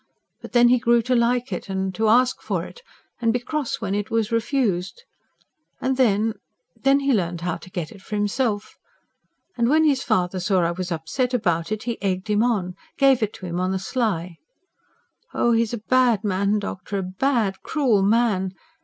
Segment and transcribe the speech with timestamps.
[0.41, 2.81] But then he grew to like it, and to ask for it,
[3.21, 5.03] and be cross when he was refused.
[5.79, 6.33] And then...
[6.75, 8.79] then he learnt how to get it for himself.
[9.55, 13.21] And when his father saw I was upset about it, he egged him on gave
[13.21, 14.37] it to him on the sly.
[15.35, 18.55] Oh, he is a bad man, doctor, a BAD, cruel man!